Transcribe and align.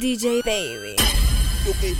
DJ 0.00 0.42
Baby. 0.44 0.94
Chucky, 1.64 1.96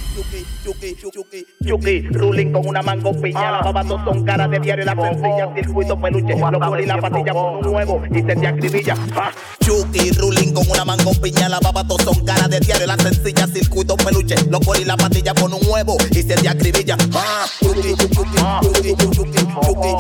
Chucky, 0.63 1.47
Chucky, 1.67 2.01
ruling 2.13 2.53
con 2.53 2.67
una 2.67 2.81
mango 2.81 3.13
piña. 3.21 3.61
Dos 3.61 4.01
son 4.05 4.25
caras 4.25 4.51
de 4.51 4.61
diario, 4.61 4.85
las 4.85 4.95
sencillas, 4.95 5.49
circuito, 5.55 6.01
peluche. 6.01 6.37
Los 6.37 6.81
y 6.81 6.87
la 6.87 7.01
patilla 7.01 7.33
con 7.33 7.67
un 7.67 7.75
huevo 7.75 8.03
y 8.11 8.23
se 8.23 8.37
te 8.37 8.47
acribilla. 8.47 8.95
Ah. 9.17 9.33
Chucky, 9.61 10.13
ruling 10.13 10.53
con 10.53 10.71
una 10.71 10.85
mango 10.85 11.11
piña. 11.21 11.49
Las 11.49 11.61
babas 11.61 11.89
dos 11.89 12.01
son 12.03 12.25
caras 12.25 12.49
de 12.49 12.61
diario, 12.61 12.87
las 12.87 13.03
sencillas, 13.03 13.51
circuito, 13.53 13.97
peluche. 13.97 14.37
Los 14.49 14.61
y 14.79 14.85
la 14.85 14.97
patilla 14.97 15.35
con 15.35 15.53
un 15.53 15.61
huevo 15.69 15.97
y 16.13 16.23
se 16.23 16.37
te 16.37 16.49
acribilla. 16.49 16.97
Ah. 17.15 17.47
Chucky, 17.61 17.95
Chucky, 17.97 18.15
Chucky, 18.15 18.95
Chucky, 18.95 19.27
Chucky, 19.27 19.97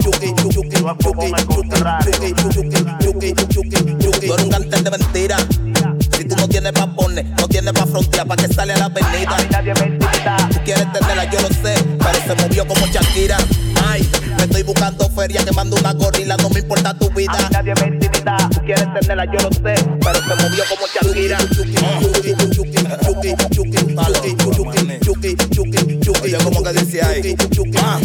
Chucky, 0.00 0.32
Chucky, 0.32 0.32
Chucky, 0.40 0.72
Chucky, 0.96 1.74
Chucky, 2.24 2.72
Chucky, 3.00 3.34
Chucky, 3.52 3.96
Chucky. 4.00 4.26
Tú 4.26 4.34
eres 4.34 6.05
no 6.46 6.50
tienes 6.50 6.72
pa' 6.72 6.86
poner, 6.86 7.24
no 7.40 7.48
tienes 7.48 7.72
pa' 7.72 7.86
frontear, 7.86 8.24
¿pa' 8.24 8.36
que 8.36 8.46
sale 8.46 8.72
a 8.74 8.78
la 8.78 8.84
avenida? 8.84 9.34
A 9.34 9.38
mí 9.38 9.48
nadie 9.50 9.74
me 9.74 9.86
intimida. 9.94 10.36
Tú 10.52 10.58
quieres 10.64 10.92
tenerla, 10.92 11.24
yo 11.28 11.40
lo 11.40 11.48
sé, 11.48 11.74
pero 11.98 12.20
se 12.24 12.34
movió 12.40 12.66
como 12.68 12.86
Shakira. 12.86 13.36
Ay, 13.84 14.08
me 14.36 14.44
estoy 14.44 14.62
buscando 14.62 15.10
feria, 15.10 15.44
que 15.44 15.50
mando 15.50 15.74
una 15.76 15.92
gorila, 15.92 16.36
no 16.36 16.48
me 16.50 16.60
importa 16.60 16.94
tu 16.96 17.06
A 17.06 17.10
mí 17.10 17.22
vida. 17.22 17.48
nadie 17.50 17.74
me 17.80 17.88
intimida. 17.88 18.36
Tú 18.52 18.60
quieres 18.64 18.86
tenerla, 19.00 19.24
yo 19.24 19.40
lo 19.40 19.50
sé. 19.52 19.74
Pero 20.00 20.20
se 20.20 20.34
movió 20.42 20.64
como 20.68 20.86
Shakira. 20.86 21.38
Oye, 26.22 26.38
como 26.38 26.62
que 26.62 26.72
dice 26.72 27.04
ahí. 27.04 27.36
Ah. 27.78 28.00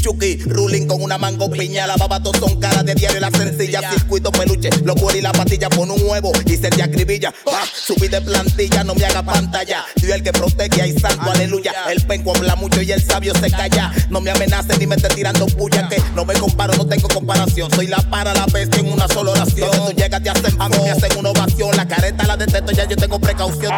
Chucky, 0.00 0.36
ruling 0.46 0.86
con 0.86 1.02
una 1.02 1.18
mango 1.18 1.50
piña. 1.50 1.86
La 1.86 1.96
baba 1.96 2.22
todos 2.22 2.38
son 2.38 2.58
caras 2.58 2.84
de 2.84 2.94
diario, 2.94 3.20
la 3.20 3.30
sencilla. 3.30 3.80
Circuito 3.92 4.32
peluche, 4.32 4.70
los 4.84 4.96
y 5.14 5.20
la 5.20 5.32
patilla 5.32 5.68
pon 5.68 5.90
un 5.90 6.00
huevo 6.02 6.32
y 6.46 6.56
se 6.56 6.70
te 6.70 6.82
acribilla. 6.82 7.32
Ah, 7.46 7.64
subí 7.72 8.08
de 8.08 8.20
plantilla, 8.20 8.84
no 8.84 8.94
me 8.94 9.04
haga 9.04 9.22
pantalla. 9.22 9.84
Soy 10.00 10.12
el 10.12 10.22
que 10.22 10.32
protege 10.32 10.88
y 10.88 10.98
santo, 10.98 11.30
aleluya. 11.30 11.72
El 11.90 12.00
penco 12.06 12.32
habla 12.34 12.56
mucho 12.56 12.80
y 12.80 12.90
el 12.92 13.02
sabio 13.02 13.34
se 13.34 13.50
calla. 13.50 13.92
No 14.08 14.20
me 14.20 14.30
amenaces 14.30 14.78
ni 14.78 14.86
me 14.86 14.96
estés 14.96 15.14
tirando 15.14 15.46
puya. 15.46 15.88
Que 15.88 16.02
no 16.14 16.24
me 16.24 16.34
comparo, 16.34 16.74
no 16.74 16.86
tengo 16.86 17.08
comparación. 17.08 17.70
Soy 17.72 17.86
la 17.86 17.98
para 17.98 18.32
la 18.32 18.46
bestia 18.46 18.80
en 18.80 18.92
una 18.92 19.08
sola 19.08 19.32
oración. 19.32 19.68
Cuando 19.68 19.86
tú 19.86 19.92
llegas, 19.92 20.22
te 20.22 20.30
hacen 20.30 20.56
favor, 20.56 20.82
me 20.82 20.90
hacen 20.90 21.18
una 21.18 21.30
ovación. 21.30 21.76
La 21.76 21.86
careta 21.86 22.26
la 22.26 22.36
detesto, 22.36 22.72
ya 22.72 22.88
yo 22.88 22.96
tengo 22.96 23.18
precaución. 23.20 23.69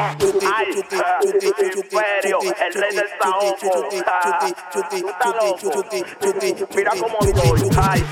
Imperio, 1.75 2.39
el 2.41 2.75
rey 2.75 2.97
del 2.97 3.09
saoco. 3.21 3.89
Mira 6.75 6.93
cómo. 6.99 7.19
Ay, 7.77 8.03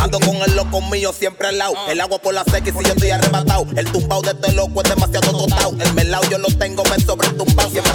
Ando 0.00 0.20
con 0.20 0.36
el 0.36 0.54
loco 0.54 0.80
mío 0.82 1.12
siempre 1.12 1.48
al 1.48 1.58
lado. 1.58 1.74
El 1.88 2.00
agua 2.00 2.18
por 2.18 2.34
la 2.34 2.44
seca 2.44 2.68
y 2.68 2.72
si 2.72 2.84
yo 2.84 2.92
estoy 2.92 3.10
arrebatado. 3.10 3.66
El 3.76 3.90
tumbao 3.90 4.22
de 4.22 4.30
este 4.30 4.52
loco 4.52 4.82
es 4.82 4.88
demasiado 4.88 5.32
totao. 5.32 5.74
El 5.78 5.92
melao 5.94 6.22
yo 6.30 6.38
lo 6.38 6.48
tengo, 6.48 6.82
me 6.84 6.98
sobre 7.00 7.28
el 7.28 7.36
tumbao. 7.36 7.68
Siempre 7.70 7.92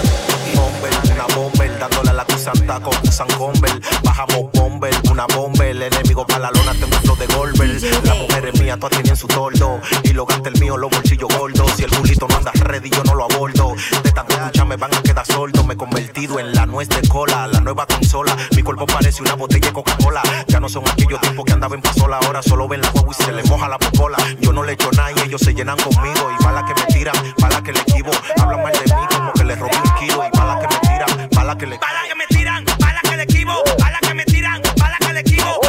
Bomber, 0.54 0.90
una 1.12 1.34
bomber, 1.34 1.78
dándole 1.78 2.10
a 2.10 2.12
la 2.12 2.26
santa 2.38 2.80
con 2.80 3.12
San 3.12 3.28
Bomber. 3.38 3.72
Bajamos 4.02 4.52
bomber, 4.52 4.94
una 5.10 5.26
bomber, 5.34 5.68
el 5.68 5.82
enemigo 5.82 6.26
para 6.26 6.40
la 6.40 6.50
lona, 6.50 6.72
tengo 6.72 7.13
un 7.38 7.54
flow 7.54 7.68
de 7.68 7.80
Goldberg. 7.80 8.04
La 8.04 8.14
mujer 8.14 8.46
es 8.46 8.60
mía, 8.60 8.76
todas 8.76 8.90
tienen 8.92 9.16
su 9.16 9.26
tordo. 9.26 9.80
Y 10.02 10.12
lo 10.12 10.26
gasta 10.26 10.48
el 10.48 10.60
mío, 10.60 10.76
los 10.76 10.90
bolsillos 10.90 11.28
gordos. 11.36 11.72
Si 11.76 11.84
el 11.84 11.90
bulito 11.90 12.26
no 12.28 12.36
anda 12.36 12.52
ready, 12.52 12.90
yo 12.90 13.02
no 13.04 13.14
lo 13.14 13.24
abordo. 13.24 13.74
De 14.02 14.12
tanto 14.12 14.34
escuchar 14.34 14.66
me 14.66 14.76
van 14.76 14.94
a 14.94 15.02
quedar 15.02 15.26
sordo. 15.26 15.64
Me 15.64 15.74
he 15.74 15.76
convertido 15.76 16.38
en 16.38 16.52
la 16.52 16.66
nuez 16.66 16.88
de 16.88 17.02
la 17.24 17.60
nueva 17.60 17.86
consola. 17.86 18.36
Mi 18.56 18.62
cuerpo 18.62 18.86
parece 18.86 19.22
una 19.22 19.34
botella 19.34 19.68
de 19.68 19.72
Coca-Cola. 19.72 20.22
Ya 20.48 20.60
no 20.60 20.68
son 20.68 20.86
aquellos 20.88 21.20
tiempos 21.20 21.44
que 21.44 21.52
andaban 21.52 21.80
pasola, 21.80 22.18
ahora 22.18 22.42
solo 22.42 22.68
ven 22.68 22.80
la 22.80 22.90
guagua 22.90 23.14
y 23.18 23.22
se 23.22 23.32
le 23.32 23.42
moja 23.44 23.68
la 23.68 23.78
popola. 23.78 24.18
Yo 24.40 24.52
no 24.52 24.62
le 24.62 24.72
echo 24.72 24.90
nada 24.92 25.12
y 25.12 25.20
ellos 25.26 25.40
se 25.40 25.54
llenan 25.54 25.78
conmigo. 25.78 26.30
Y 26.38 26.42
para 26.42 26.64
que 26.64 26.74
me 26.74 26.86
tiran, 26.86 27.14
para 27.38 27.62
que 27.62 27.72
le 27.72 27.80
equivo. 27.80 28.10
Hablan 28.40 28.62
mal 28.62 28.72
de 28.72 28.94
mí 28.94 29.02
como 29.16 29.32
que 29.32 29.44
le 29.44 29.56
robé 29.56 29.76
un 29.76 30.06
kilo. 30.06 30.24
Y 30.26 30.36
para 30.36 30.60
que 30.60 30.66
me 30.68 30.80
tiran, 30.80 31.28
para 31.30 31.58
que 31.58 31.66
le 31.66 31.78
Bala 31.78 32.00
que 32.08 32.14
me 32.14 32.26
tiran, 32.26 32.64
bala 32.78 33.00
que 33.02 33.16
le 33.16 33.22
esquivo, 33.22 33.52
bala 33.78 33.98
que 34.00 34.14
me 34.14 34.24
tiran, 34.24 34.62
bala 34.78 34.96
que 34.98 35.12
le 35.12 35.20
esquivo, 35.20 35.60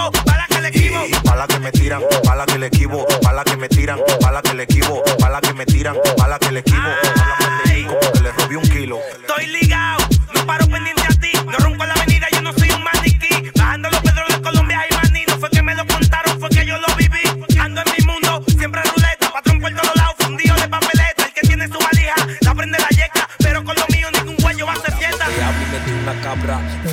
esquivo, 0.00 0.24
bala 0.24 0.46
que 0.48 0.60
le 0.60 0.68
esquivo. 0.68 1.20
Bala 1.24 1.46
que 1.46 1.58
me 1.58 1.72
tiran, 1.72 2.02
bala 2.24 2.46
que 2.46 2.58
le 2.58 2.66
equivo, 2.66 3.06
bala 3.22 3.44
que 3.44 3.56
me 3.56 3.68
tiran, 3.68 4.00
bala 4.20 4.42
que 4.42 4.54
le 4.54 4.62
equivo, 4.62 5.02
bala 5.20 5.40
que 5.40 5.54
me 5.54 5.66
tiran, 5.66 5.96
bala 6.18 6.38
que 6.38 6.52
le 6.52 6.60
equivo, 6.60 6.90
bala 7.16 7.36
que 7.38 7.68
le 7.68 7.80
equivo, 7.80 7.98
que 8.12 8.20
le 8.20 8.32
robé 8.32 8.56
un 8.56 8.68
kilo. 8.68 9.19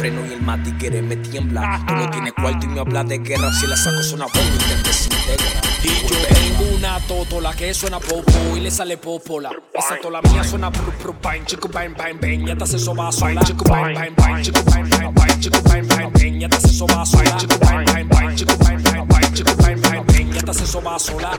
Freno 0.08 0.26
y 0.26 0.34
el 0.34 0.42
matiquere 0.42 1.02
me 1.02 1.18
tiembla. 1.18 1.84
Tú 1.88 1.94
no 1.94 2.10
tienes 2.10 2.34
cuarto 2.34 2.66
y 2.66 2.70
me 2.70 2.80
hablas 2.80 3.08
de 3.08 3.18
guerra. 3.20 3.52
Si 3.54 3.68
la 3.68 3.76
saco 3.76 4.02
suena 4.04 4.26
bomba 4.26 4.40
y 4.40 4.58
te 4.58 4.88
desintegra. 4.88 5.46
Y 5.84 5.88
yo 5.88 6.16
tengo 6.28 6.76
una 6.76 7.00
totola 7.02 7.54
que 7.54 7.74
suena 7.74 8.00
popo 8.00 8.32
y 8.56 8.60
le 8.62 8.72
sale 8.72 8.98
popola. 8.98 9.52
Esa 9.74 10.00
tola 10.02 10.22
mía 10.22 10.44
suena 10.44 10.72
pru 10.72 10.92
pru 10.94 11.14
pain, 11.16 11.46
chico 11.46 11.70
pain 11.70 11.94
pain 11.94 12.20
pain. 12.20 12.46
Ya 12.46 12.56
te 12.56 12.64
hace 12.64 12.80
soba 12.80 13.12
sola. 13.12 13.42
Chico 13.44 13.64
pain 13.66 13.96
pain 13.96 14.16
pain, 14.16 14.44
chico 14.44 14.64
pain 14.64 14.90
pain 14.90 15.14
pain, 15.14 15.40
chico 15.40 15.62
pain 15.64 15.88
pain 15.88 16.12
pain. 16.12 16.40
Ya 16.40 16.50
te 16.50 16.56
hace 16.58 16.70
soba 16.70 17.06
sola. 17.06 17.38
Chico 17.38 17.60
pain 17.60 17.86
pain 17.86 18.10
pain, 18.10 18.36
chico 18.36 18.58
pain 18.58 18.84
pain 18.84 19.08
pain, 19.08 19.34
chico 19.34 19.56
pain 19.58 19.82
pain 19.82 20.06
pain. 20.06 20.32
Ya 20.34 20.42
te 20.42 20.52
hace 20.52 20.66
soba 20.66 21.00
sola. 21.00 21.32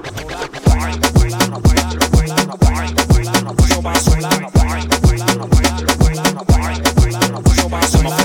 Soba 3.68 3.94
sola. 4.00 4.58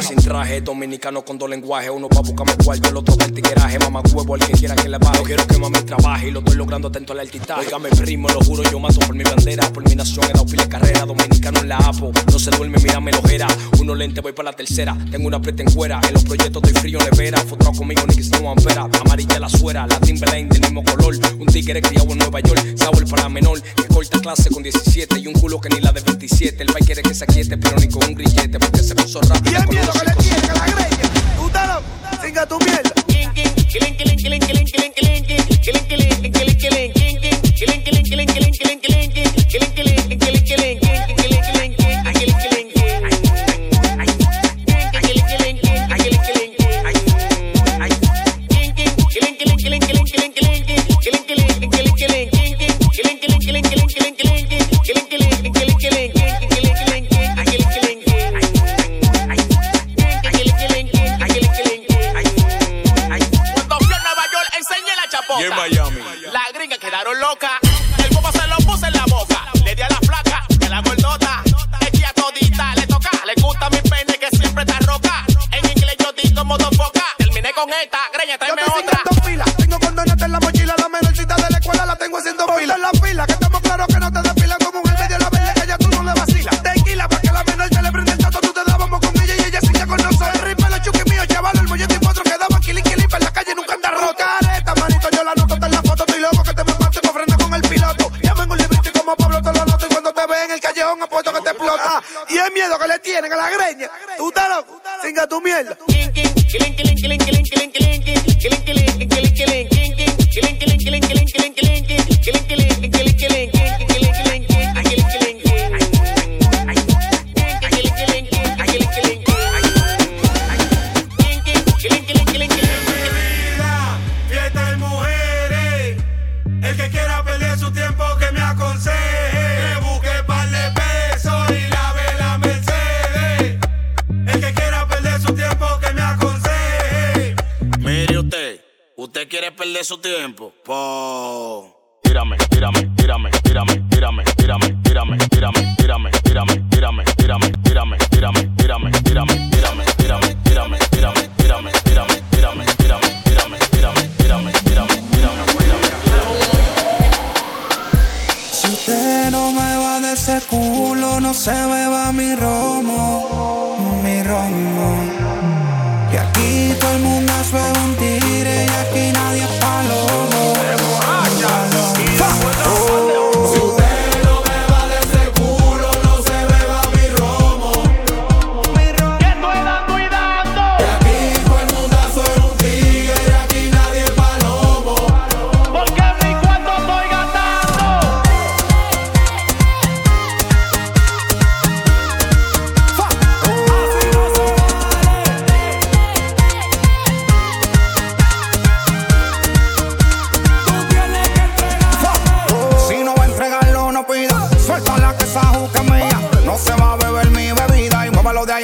Sin 0.02 0.18
traje, 0.18 0.62
dominicano 0.62 1.24
con 1.24 1.38
dos 1.38 1.50
lenguajes. 1.50 1.92
Uno 1.94 2.08
pa' 2.08 2.22
buscarme 2.22 2.56
cuarto, 2.64 2.90
el 2.90 2.98
otro 2.98 3.16
del 3.16 3.34
tigueraje. 3.34 3.80
Mamá 3.80 4.02
huevo, 4.14 4.36
el 4.36 4.46
que 4.46 4.54
quiera 4.54 4.76
que 4.76 4.88
le 4.88 4.98
baje. 4.98 5.18
No 5.18 5.24
quiero 5.24 5.48
que 5.48 5.58
mami 5.58 5.80
trabaje 5.82 6.28
y 6.28 6.32
lo 6.32 6.40
estoy 6.40 6.56
logrando 6.56 6.88
atento 6.88 7.14
al 7.14 7.20
altitaje. 7.20 7.68
Óigame, 7.68 7.90
primo, 7.90 8.28
lo 8.30 8.40
juro, 8.42 8.64
yo 8.64 8.80
mato 8.80 9.00
por 9.00 9.16
mi 9.16 9.24
bandera. 9.24 9.70
Por 9.72 9.88
mi 9.88 9.96
nación 9.96 10.26
he 10.26 10.34
dado 10.34 10.46
pila 10.46 10.64
de 10.64 10.70
carrera. 10.70 11.06
Dominicano 11.06 11.60
en 11.60 11.70
la 11.70 11.78
APO, 11.78 12.12
no 12.32 12.40
se 12.40 12.52
duerme, 12.52 12.78
mírame 12.80 13.12
la 13.12 13.20
ojera. 13.20 13.48
Uno 13.80 13.96
lente, 13.96 14.22
voy 14.22 14.32
para 14.32 14.52
la 14.52 14.56
tercera. 14.56 14.98
Tengo 15.12 15.28
una 15.28 15.42
preta 15.42 15.64
en 15.64 15.70
fuera. 15.70 16.00
En 16.08 16.14
los 16.14 16.24
proyectos 16.24 16.64
estoy 16.64 16.82
frío, 16.82 17.00
nevera. 17.00 17.40
Fotrado 17.40 17.78
conmigo, 17.78 18.04
niggas 18.08 18.42
no 18.42 18.52
ampera. 18.52 18.88
Amarilla 19.06 19.40
la 19.40 19.50
suera, 19.50 19.88
la 19.88 20.00
Timberlane 20.00 20.48
del 20.48 20.62
mismo 20.62 20.84
color. 20.84 21.16
Un 21.40 21.48
tigre 21.48 21.82
criado 21.82 22.10
en 22.12 22.18
Nueva 22.20 22.40
York. 22.40 22.78
Sabor 22.78 23.08
para 23.10 23.30
menor, 23.30 23.62
que 23.62 23.88
corta 23.88 24.20
clase 24.20 24.50
con 24.50 24.64
17. 24.64 25.20
Y 25.20 25.28
un 25.28 25.34
culo 25.34 25.60
que 25.60 25.70
ni 25.70 25.82
la 25.82 25.92
de 25.92 26.02
27. 26.02 26.64
El 26.64 26.72
país 26.72 26.86
quiere 26.86 27.02
que 27.02 27.14
se 27.14 27.24
aquiete, 27.24 27.58
pero 27.58 27.78
ni 27.78 27.88
con 27.88 28.04
un 28.06 28.16
grillete. 28.16 28.58
Se 28.84 28.93
puso 28.96 29.22
rápido. 29.22 29.52
Y 29.52 29.56
el 29.56 29.68
miedo 29.68 29.92
que 29.92 30.06
le 30.06 30.16
tiene, 30.16 30.42
que 30.42 30.48
la 30.48 30.73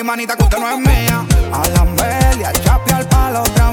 manita 0.10 0.36
que 0.36 0.42
usted 0.42 0.58
no 0.58 0.68
es 0.68 0.80
mía. 0.80 1.24
A 1.54 1.68
la 1.70 1.86
media, 1.86 2.52
chape 2.64 2.92
al 2.94 3.08
palo, 3.08 3.42
otra 3.42 3.72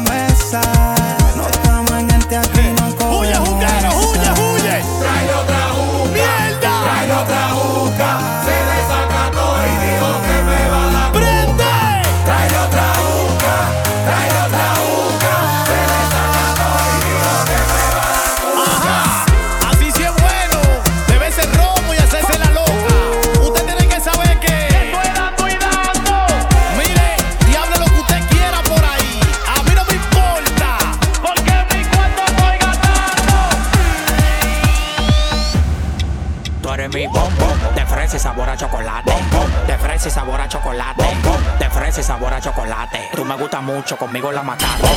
me 43.27 43.35
gusta 43.37 43.61
mucho, 43.61 43.97
conmigo 43.97 44.31
la 44.31 44.43
mataron. 44.43 44.91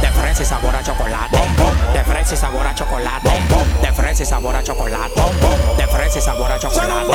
De 0.00 0.08
fresa 0.08 0.42
y 0.42 0.46
sabor 0.46 0.74
a 0.74 0.82
chocolate. 0.82 1.38
De 1.92 2.04
fresa 2.04 2.34
y 2.34 2.36
sabor 2.36 2.66
a 2.66 2.74
chocolate. 2.74 3.30
De 3.82 3.92
fresa 3.92 4.22
y 4.22 4.26
sabor 4.26 4.56
a 4.56 4.62
chocolate. 4.62 5.22
De 5.76 5.86
fresa 5.86 6.18
y 6.18 6.22
sabor 6.22 6.50
a 6.50 6.58
chocolate. 6.58 7.12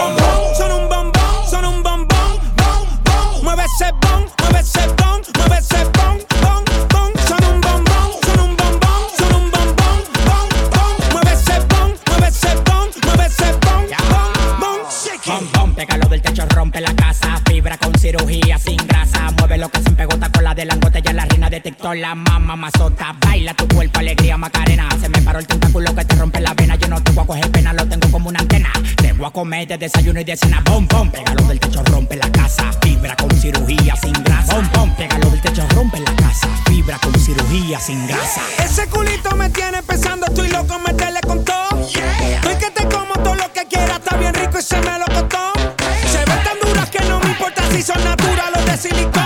Son 0.56 0.72
un 0.72 0.88
bombón, 0.88 1.50
son 1.50 1.66
un 1.66 1.84
bombón, 1.84 2.08
bombón. 2.56 3.44
Mueve 3.44 3.64
ese 3.64 3.92
bon, 3.94 4.28
mueve 4.42 4.60
ese 4.60 4.88
bon, 4.88 5.22
mueve 5.38 5.58
ese. 5.58 5.99
La 21.96 22.14
mamá, 22.14 22.56
mazota. 22.56 23.16
Baila 23.20 23.56
tu 23.56 23.68
cuerpo, 23.68 24.00
alegría, 24.00 24.38
más 24.38 24.52
macarena. 24.54 24.88
Se 25.02 25.10
me 25.10 25.22
paró 25.24 25.40
el 25.40 25.48
tentáculo 25.48 25.96
que 25.96 26.06
te 26.06 26.16
rompe 26.16 26.40
la 26.40 26.54
vena. 26.54 26.76
Yo 26.76 26.88
no 26.88 27.02
te 27.02 27.12
voy 27.12 27.24
a 27.24 27.28
coger 27.28 27.52
pena, 27.52 27.74
lo 27.74 27.88
tengo 27.88 28.12
como 28.12 28.30
una 28.30 28.40
antena. 28.40 28.72
Te 28.98 29.12
voy 29.14 29.26
a 29.26 29.32
comer 29.32 29.68
de 29.68 29.78
desayuno 29.80 30.20
y 30.20 30.24
de 30.24 30.38
cena. 30.38 30.62
Bom, 30.66 30.88
bom, 30.88 31.10
pégalo 31.10 31.44
del 31.46 31.60
techo, 31.60 31.84
rompe 31.86 32.16
la 32.16 32.32
casa. 32.32 32.72
Fibra 32.84 33.16
con 33.16 33.32
cirugía 33.32 33.96
sin 33.96 34.14
grasa. 34.24 34.54
Bom, 34.54 34.70
bom, 34.74 34.96
pega 34.96 35.16
pégalo 35.16 35.32
del 35.32 35.42
techo, 35.42 35.68
rompe 35.74 36.00
la 36.00 36.16
casa. 36.16 36.48
Fibra 36.68 37.00
con 37.00 37.20
cirugía 37.20 37.80
sin 37.80 38.06
grasa. 38.08 38.42
Ese 38.64 38.88
culito 38.88 39.36
me 39.36 39.50
tiene 39.50 39.82
pensando, 39.82 40.28
estoy 40.28 40.50
loco, 40.50 40.78
meterle 40.80 41.22
con 41.22 41.44
todo. 41.44 41.70
Estoy 41.82 42.56
que 42.56 42.70
te 42.70 42.88
como 42.88 43.14
todo 43.16 43.34
lo 43.34 43.52
que 43.52 43.66
quiera, 43.66 43.96
está 43.96 44.16
bien 44.16 44.34
rico 44.36 44.60
y 44.60 44.62
se 44.62 44.80
me 44.82 45.00
lo 45.00 45.06
costó. 45.06 45.54
Se 46.12 46.20
ven 46.20 46.44
tan 46.44 46.60
duras 46.62 46.90
que 46.92 47.04
no 47.06 47.20
me 47.20 47.30
importa 47.30 47.64
si 47.72 47.82
son 47.82 48.04
naturales 48.04 48.62
o 48.62 48.66
de 48.66 48.78
silicona. 48.78 49.19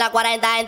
la 0.00 0.10
40 0.10 0.59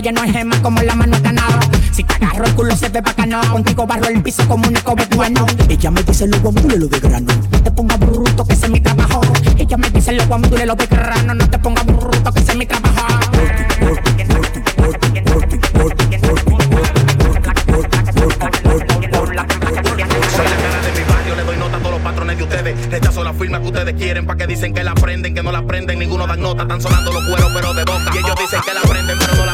lleno 0.00 0.22
de 0.22 0.32
gemas 0.32 0.58
como 0.60 0.82
la 0.82 0.94
mano 0.94 1.18
ganado. 1.22 1.60
Si 1.92 2.04
te 2.04 2.14
agarro 2.14 2.44
el 2.44 2.54
culo 2.54 2.76
se 2.76 2.88
ve 2.88 3.00
bacano. 3.00 3.40
Contigo 3.52 3.86
barro 3.86 4.08
el 4.08 4.22
piso 4.22 4.46
como 4.48 4.66
un 4.68 4.76
eco 4.76 4.94
bueno. 5.14 5.46
Ella 5.68 5.90
me 5.90 6.02
dice 6.02 6.26
luego 6.26 6.52
me 6.52 6.76
lo 6.76 6.86
de 6.86 7.00
grano. 7.00 7.32
No 7.50 7.62
te 7.62 7.70
pongas 7.70 7.98
bruto 7.98 8.44
que 8.44 8.54
ese 8.54 8.66
es 8.66 8.72
mi 8.72 8.80
trabajo. 8.80 9.20
Ella 9.58 9.76
me 9.76 9.90
dice 9.90 10.12
luego 10.12 10.38
me 10.38 10.66
lo 10.66 10.74
de 10.74 10.86
grano. 10.86 11.34
No 11.34 11.48
te 11.48 11.58
pongas 11.58 11.86
bruto 11.86 12.32
que 12.32 12.40
ese 12.40 12.52
es 12.52 12.58
mi 12.58 12.66
trabajo. 12.66 12.90
Rechazo 22.90 23.22
la 23.22 23.32
firma 23.32 23.60
que 23.60 23.66
ustedes 23.66 23.94
quieren, 23.94 24.26
pa' 24.26 24.36
que 24.36 24.46
dicen 24.46 24.74
que 24.74 24.82
la 24.82 24.90
aprenden, 24.92 25.34
que 25.34 25.42
no 25.42 25.52
la 25.52 25.58
aprenden, 25.58 25.98
ninguno 25.98 26.26
dan 26.26 26.40
nota. 26.40 26.62
Están 26.62 26.80
sonando 26.80 27.12
los 27.12 27.24
cueros, 27.24 27.50
pero 27.54 27.72
de 27.72 27.84
boca. 27.84 28.10
Y 28.14 28.18
ellos 28.18 28.34
dicen 28.38 28.60
que 28.66 28.74
la 28.74 28.80
aprenden, 28.80 29.16
pero 29.18 29.34
no 29.36 29.46
la 29.46 29.49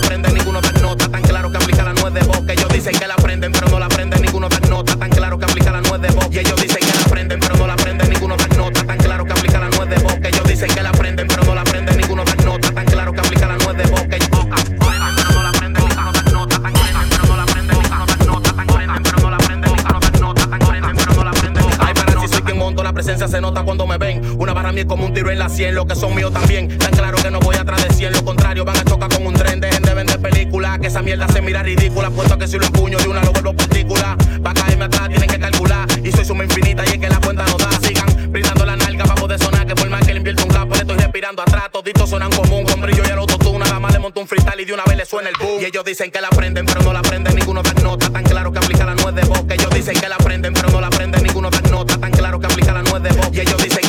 100, 25.56 25.75
los 25.75 25.86
que 25.86 25.94
son 25.94 26.14
míos 26.14 26.30
también. 26.34 26.68
Tan 26.76 26.90
claro 26.90 27.16
que 27.16 27.30
no 27.30 27.40
voy 27.40 27.56
atrás 27.56 27.82
de 27.88 27.94
100, 27.94 28.12
lo 28.12 28.22
contrario, 28.22 28.62
van 28.62 28.76
a 28.76 28.84
chocar 28.84 29.08
con 29.08 29.26
un 29.26 29.32
tren. 29.32 29.58
Dejen 29.58 29.82
de 29.82 29.94
vender 29.94 30.20
películas, 30.20 30.78
que 30.78 30.88
esa 30.88 31.00
mierda 31.00 31.26
se 31.28 31.40
mira 31.40 31.62
ridícula. 31.62 32.10
Puesto 32.10 32.36
que 32.36 32.46
si 32.46 32.58
lo 32.58 32.66
empuño 32.66 32.98
de 32.98 33.08
una 33.08 33.22
lo 33.22 33.32
vuelvo 33.32 33.54
partícula. 33.54 34.18
a 34.44 34.52
caerme 34.52 34.84
atrás, 34.84 35.08
tienen 35.08 35.30
que 35.30 35.38
calcular. 35.38 35.86
Y 36.04 36.12
soy 36.12 36.26
suma 36.26 36.44
infinita 36.44 36.84
y 36.84 36.88
es 36.88 36.98
que 36.98 37.08
la 37.08 37.18
cuenta 37.20 37.46
no 37.46 37.56
da. 37.56 37.70
Sigan 37.80 38.30
brindando 38.30 38.66
la 38.66 38.76
nalga, 38.76 39.04
vamos 39.06 39.28
de 39.30 39.38
sonar, 39.38 39.66
que 39.66 39.75
por 39.75 39.88
más 39.88 40.04
que 40.04 40.12
le 40.12 40.18
invierto 40.18 40.42
un 40.42 40.50
capo, 40.50 40.75
le 40.75 40.80
estoy 40.80 40.96
respirando 40.98 41.40
atrás. 41.40 41.70
Toditos 41.72 42.10
sonan 42.10 42.30
como 42.32 42.58
un 42.58 42.80
brillo 42.82 43.02
y 43.02 43.06
yo 43.06 43.14
el 43.14 43.18
autotune. 43.18 43.64
Nada 43.64 43.80
más 43.80 43.94
le 43.94 43.98
monto 43.98 44.20
un 44.20 44.28
freestyle 44.28 44.60
y 44.60 44.64
de 44.66 44.75
una 44.75 44.84
vez 44.84 44.98
le 44.98 45.06
suena 45.06 45.30
el 45.30 45.36
boom. 45.40 45.62
Y 45.62 45.64
ellos 45.64 45.86
dicen 45.86 46.10
que 46.10 46.20
la 46.20 46.28
aprenden, 46.28 46.66
pero 46.66 46.82
no 46.82 46.92
la 46.92 46.98
aprenden. 46.98 47.34
Ninguno 47.34 47.62
da 47.62 47.72
nota, 47.82 48.10
tan 48.10 48.25
claro 48.25 48.52
que 48.52 48.58
aplica 48.58 48.84
la 48.84 48.94
nuez 48.94 49.14
de 49.14 49.22
boca. 49.22 49.54
Ellos 49.54 49.70
dicen 49.70 49.98
que 49.98 50.06
la 50.06 50.16
aprenden, 50.16 50.52
pero 50.52 50.68
no 50.68 50.82
la 50.82 50.88
aprenden. 50.88 51.22
Ninguno 51.22 51.48
da 51.48 51.62
nota, 51.70 51.96
tan 51.96 52.12
claro 52.12 52.38
que 52.38 52.46
aplica 52.46 52.75
la 52.75 52.82
nuez 52.82 53.02
de 53.02 53.08
boca. 53.08 53.30
Y 53.32 53.40
ellos 53.40 53.56
dicen 53.62 53.86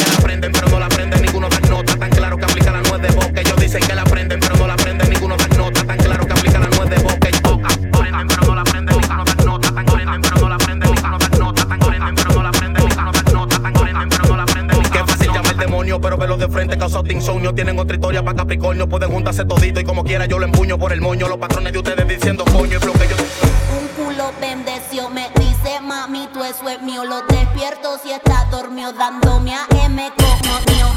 frente 16.58 16.76
causa 16.76 17.04
insomnio. 17.08 17.54
Tienen 17.54 17.78
otra 17.78 17.96
historia 17.96 18.24
para 18.24 18.38
Capricornio. 18.38 18.90
Pueden 18.90 19.12
juntarse 19.12 19.46
todito 19.46 19.80
y 19.80 19.84
como 19.84 20.04
quiera 20.04 20.26
yo 20.26 20.40
lo 20.40 20.46
empuño 20.46 20.80
por 20.80 20.92
el 20.92 21.02
moño. 21.02 21.28
Los 21.28 21.38
patrones 21.38 21.72
de 21.72 21.78
ustedes 21.78 22.08
diciendo 22.08 22.44
coño 22.46 22.80
y 22.82 22.86
lo 22.86 22.94
que 22.94 23.08
yo. 23.08 23.16
Un 23.80 23.88
culo 23.96 24.32
bendeció, 24.42 25.08
me 25.12 25.30
dice 25.36 25.80
mami, 25.84 26.28
tú 26.34 26.44
eso 26.44 26.68
es 26.68 26.82
mío. 26.82 27.06
Lo 27.06 27.22
despierto 27.28 28.00
si 28.02 28.12
está 28.12 28.48
dormido, 28.50 28.92
dándome 28.94 29.54
a 29.54 29.68
M 29.86 30.12
como 30.18 30.54
mío. 30.66 30.97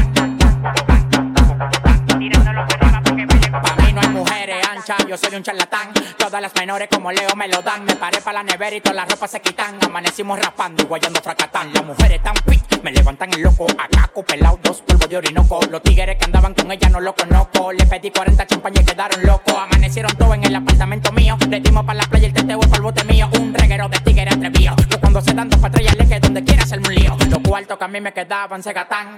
Yo 5.07 5.17
soy 5.17 5.35
un 5.35 5.43
charlatán. 5.43 5.93
Todas 6.17 6.41
las 6.41 6.53
menores 6.55 6.87
como 6.91 7.11
Leo 7.11 7.35
me 7.35 7.47
lo 7.47 7.61
dan. 7.61 7.85
Me 7.85 7.95
paré 7.95 8.21
para 8.21 8.39
la 8.39 8.43
nevera 8.43 8.75
y 8.75 8.81
todas 8.81 8.95
las 8.95 9.09
ropas 9.09 9.31
se 9.31 9.41
quitan. 9.41 9.77
Amanecimos 9.83 10.39
raspando 10.39 10.83
y 10.83 10.85
guayando 10.85 11.21
fracatán. 11.21 11.73
Las 11.73 11.85
mujeres 11.85 12.21
tan 12.21 12.35
fit, 12.47 12.83
me 12.83 12.91
levantan 12.91 13.33
el 13.33 13.41
loco. 13.41 13.67
A 13.77 13.87
caco 13.87 14.23
pelado, 14.23 14.59
dos 14.63 14.81
polvos 14.81 15.09
de 15.09 15.17
orinoco. 15.17 15.59
Los 15.69 15.81
tigres 15.81 16.17
que 16.17 16.25
andaban 16.25 16.53
con 16.53 16.71
ella 16.71 16.89
no 16.89 16.99
lo 16.99 17.15
conozco. 17.15 17.71
Le 17.71 17.85
pedí 17.85 18.11
40 18.11 18.45
champañas 18.47 18.83
y 18.83 18.85
quedaron 18.85 19.25
locos. 19.25 19.55
Amanecieron 19.55 20.15
todos 20.17 20.35
en 20.35 20.43
el 20.43 20.55
apartamento 20.55 21.11
mío. 21.11 21.37
Le 21.49 21.59
dimos 21.59 21.85
para 21.85 21.99
la 21.99 22.09
playa 22.09 22.27
el 22.27 22.33
teteo 22.33 22.59
para 22.59 22.75
el 22.75 22.81
bote 22.81 23.03
mío. 23.05 23.29
Un 23.39 23.53
reguero 23.53 23.87
de 23.87 23.99
tigres 23.99 24.35
atrevido. 24.35 24.75
Yo 24.89 24.99
cuando 24.99 25.21
se 25.21 25.33
dan 25.33 25.49
dos 25.49 25.59
patrullas 25.59 25.95
le 25.95 26.07
que 26.07 26.19
donde 26.19 26.43
quiera 26.43 26.63
hacerme 26.63 26.87
un 26.89 26.95
lío. 26.95 27.17
Los 27.29 27.39
cuartos 27.39 27.77
que 27.77 27.83
a 27.83 27.87
mí 27.87 28.01
me 28.01 28.13
quedaban 28.13 28.61
se. 28.61 28.73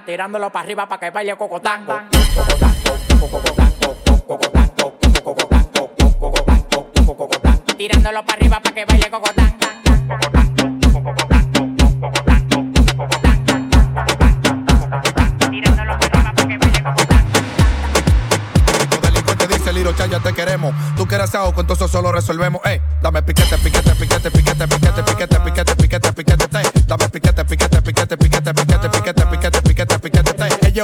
Tirándolo 0.06 0.52
para 0.52 0.64
arriba 0.64 0.88
para 0.88 1.00
que 1.00 1.10
baile 1.10 1.36
cocotán. 1.36 1.86
Cocotán, 1.86 2.12
cocotán, 2.36 2.76
cocotán, 3.20 3.72
cocotán, 4.28 4.70
tirándolo 7.88 8.24
para 8.24 8.38
arriba 8.38 8.62
para 8.62 8.76
que 8.76 8.86
baile 8.86 9.10
cocotán. 9.12 9.58
Tirándolo 15.52 15.92
arriba 15.92 16.34
que. 16.48 16.58
Delincuente 19.02 19.48
dice 19.48 19.74
Liro 19.74 19.92
Chaya, 19.92 20.22
te 20.22 20.32
queremos. 20.32 20.74
Tú 20.96 21.06
que 21.06 21.16
eres 21.16 21.32
con 21.54 21.68
todo 21.68 21.90
solo 21.90 22.14
resolvemos. 22.14 22.62
Ey, 22.64 22.82
dame 23.02 23.22
piquete, 23.22 23.58
piquete, 23.58 23.96
piquete, 23.96 24.32
piquete, 24.32 24.66
piquete, 24.66 25.04
piquete, 25.04 25.40
piquete. 25.42 25.73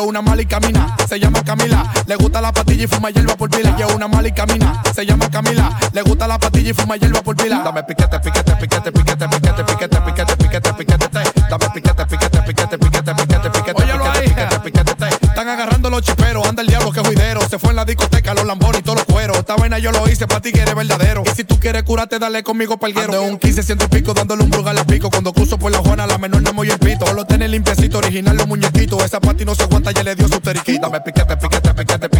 Es 0.01 0.07
una 0.07 0.21
mala 0.21 0.41
y 0.41 0.45
camina, 0.45 0.95
se 1.07 1.19
llama 1.19 1.43
Camila. 1.43 1.91
Le 2.05 2.15
gusta 2.15 2.41
la 2.41 2.51
patilla 2.51 2.83
y 2.83 2.87
fuma 2.87 3.09
hierba 3.09 3.35
por 3.35 3.49
pila. 3.49 3.73
Ella 3.75 3.87
es 3.87 3.93
una 3.93 4.07
mala 4.07 4.27
y 4.27 4.31
camina, 4.31 4.81
se 4.93 5.05
llama 5.05 5.29
Camila. 5.29 5.77
Le 5.93 6.01
gusta 6.01 6.27
la 6.27 6.37
patilla 6.37 6.69
y 6.69 6.73
fuma 6.73 6.97
hierba 6.97 7.21
por 7.21 7.35
pila. 7.35 7.61
Dame 7.63 7.83
piquete, 7.83 8.19
piquete, 8.19 8.55
piquete, 8.55 8.91
piquete, 8.91 9.27
piquete, 9.27 9.63
piquete, 9.63 10.01
piquete, 10.01 10.35
piquete, 10.37 10.73
piquete, 10.73 11.07
te. 11.09 11.41
Dame 11.49 11.69
piquete, 11.73 12.05
piquete, 12.05 12.41
piquete, 12.41 12.77
piquete, 12.77 13.13
piquete, 13.15 13.49
piquete, 13.49 13.49
piquete, 13.49 13.89
piquete, 14.23 14.59
piquete, 14.59 14.95
te. 14.95 15.25
Están 15.25 15.49
agarrando 15.49 15.89
los 15.89 16.01
chiperos, 16.01 16.47
anda 16.47 16.61
el 16.61 16.67
diablo 16.67 16.91
que 16.91 17.01
juidero. 17.01 17.41
Se 17.49 17.59
fue 17.59 17.71
en 17.71 17.77
la 17.77 17.85
discoteca, 17.85 18.33
los 18.33 18.45
lambones 18.45 18.81
y 18.81 18.83
todos 18.83 18.99
los 18.99 19.05
Esta 19.33 19.55
vaina 19.55 19.79
yo 19.79 19.91
lo 19.91 20.07
hice 20.09 20.27
pa' 20.27 20.41
ti 20.41 20.51
que 20.51 20.61
eres 20.61 20.75
verdadero. 20.75 21.23
Y 21.25 21.29
si 21.35 21.43
tú 21.43 21.59
quieres 21.59 21.83
curarte, 21.83 22.19
dale 22.19 22.43
conmigo 22.43 22.77
palguero. 22.77 23.13
En 23.13 23.31
un 23.33 23.37
15, 23.37 23.63
ciento 23.63 23.85
y 23.85 23.87
pico, 23.87 24.13
dándole 24.13 24.43
un 24.43 24.49
brugal 24.49 24.77
a 24.77 24.85
pico. 24.85 25.09
Cuando 25.09 25.33
cruzo 25.33 25.57
por 25.57 25.71
la 25.71 25.79
Juana, 25.79 26.07
la 26.07 26.17
menor 26.17 26.41
no 26.41 26.63
y 26.63 26.69
el 26.69 26.79
pito. 26.79 27.11
Lo 27.13 27.25
tiene 27.25 27.47
limpiecito, 27.47 27.97
original 27.97 28.37
los 28.37 28.47
muñequitos. 28.47 29.03
Esa 29.03 29.19
pati 29.19 29.45
no 29.45 29.55
se 29.55 29.63
aguanta, 29.63 29.91
ya 29.91 30.03
le 30.03 30.15
dio 30.15 30.27
su 30.27 30.39
teriquita. 30.39 30.89
Piquete, 31.03 31.35
piquete, 31.35 31.37
piquete, 31.37 31.73
piquete, 31.73 32.09
piquete, 32.09 32.18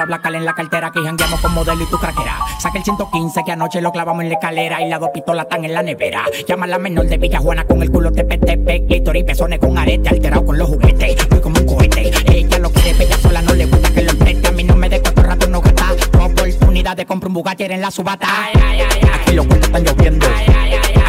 la 0.00 0.06
blacal 0.06 0.34
en 0.34 0.46
la 0.46 0.54
cartera 0.54 0.90
que 0.90 1.02
jangueamos 1.02 1.38
con 1.42 1.52
modelo 1.52 1.82
y 1.82 1.86
tu 1.86 1.98
craquera. 1.98 2.38
Saca 2.58 2.78
el 2.78 2.84
115 2.84 3.42
que 3.44 3.52
anoche 3.52 3.82
lo 3.82 3.92
clavamos 3.92 4.22
en 4.22 4.30
la 4.30 4.36
escalera 4.36 4.80
y 4.80 4.88
las 4.88 4.98
dos 4.98 5.10
pistolas 5.12 5.44
están 5.44 5.62
en 5.66 5.74
la 5.74 5.82
nevera. 5.82 6.24
Llama 6.48 6.64
a 6.64 6.68
la 6.68 6.78
menor 6.78 7.06
de 7.06 7.18
Villajuana 7.18 7.66
con 7.66 7.82
el 7.82 7.90
culo 7.90 8.10
tepe 8.10 8.38
tepe, 8.38 8.86
clítoris, 8.86 9.24
pezones 9.24 9.58
con 9.58 9.76
arete, 9.76 10.08
alterado 10.08 10.46
con 10.46 10.56
los 10.56 10.70
juguetes. 10.70 11.28
Voy 11.28 11.40
como 11.40 11.60
un 11.60 11.66
cohete. 11.66 12.10
Ella 12.32 12.58
lo 12.60 12.70
quiere 12.70 12.94
bella 12.94 13.18
sola, 13.18 13.42
no 13.42 13.52
le 13.52 13.66
gusta 13.66 13.90
que 13.92 14.02
lo 14.02 14.10
empreste. 14.12 14.48
A 14.48 14.52
mí 14.52 14.64
no 14.64 14.74
me 14.74 14.88
de 14.88 15.02
cuatro 15.02 15.22
rato 15.22 15.46
no 15.48 15.60
gasta. 15.60 15.92
Oportunidad 16.18 16.96
de 16.96 17.04
comprar 17.04 17.28
un 17.28 17.34
Bugatti 17.34 17.64
en 17.64 17.82
la 17.82 17.90
subata. 17.90 18.26
Aquí 18.46 19.34
los 19.34 19.46
cuentos 19.46 19.68
están 19.68 19.84
lloviendo. 19.84 20.26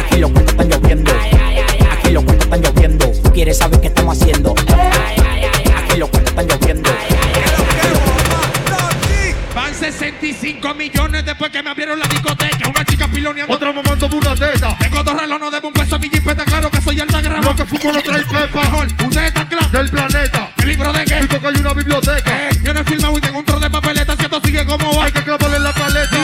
Aquí 0.04 0.18
los 0.18 0.30
cuentos 0.32 0.52
están 0.52 0.68
lloviendo. 0.68 1.12
Aquí 1.92 2.10
los 2.10 2.24
cuentos 2.24 2.44
están 2.44 2.60
lloviendo. 2.60 3.06
Tú 3.22 3.32
quieres 3.32 3.56
saber 3.56 3.80
qué 3.80 3.86
estamos 3.86 4.20
haciendo. 4.20 4.54
Aquí 4.54 5.98
los 5.98 6.10
cuentos 6.10 6.30
están 6.30 6.46
lloviendo. 6.46 6.81
65 9.82 10.74
millones 10.74 11.24
después 11.24 11.50
que 11.50 11.60
me 11.60 11.70
abrieron 11.70 11.98
la 11.98 12.06
discoteca. 12.06 12.68
Una 12.68 12.84
chica 12.84 13.08
piloneando. 13.08 13.52
Otro 13.52 13.74
momento 13.74 14.08
de 14.08 14.14
una 14.14 14.34
teta. 14.36 14.78
Tengo 14.78 15.02
dos 15.02 15.20
relojes, 15.20 15.40
no 15.40 15.50
debo 15.50 15.68
un 15.68 15.74
peso 15.74 15.96
a 15.96 15.98
mi 15.98 16.08
jipeta. 16.08 16.44
Claro 16.44 16.70
que 16.70 16.80
soy 16.80 17.00
el 17.00 17.08
de 17.08 17.20
grama. 17.20 17.42
Lo 17.42 17.56
que 17.56 17.66
fumo 17.66 17.92
no 17.92 18.00
trae 18.00 18.22
pepa. 18.24 18.62
Mejor, 18.62 18.86
usted 18.86 19.24
está 19.24 19.48
claro. 19.48 19.68
Del 19.70 19.90
planeta. 19.90 20.52
¿El 20.58 20.68
libro 20.68 20.92
de 20.92 21.04
qué? 21.04 21.20
Digo 21.22 21.40
que 21.40 21.46
hay 21.48 21.56
una 21.56 21.74
biblioteca. 21.74 22.48
Eh, 22.48 22.60
yo 22.62 22.72
no 22.72 22.80
he 22.80 22.84
filmado 22.84 23.18
y 23.18 23.20
tengo 23.22 23.38
un 23.40 23.44
trozo 23.44 23.60
de 23.60 23.70
papeleta. 23.70 24.16
Si 24.16 24.22
esto 24.22 24.40
sigue 24.44 24.64
como 24.64 24.96
va. 24.96 25.04
Hay 25.04 25.12
que 25.12 25.22
clavarle 25.24 25.58
la 25.58 25.72
paleta. 25.72 26.16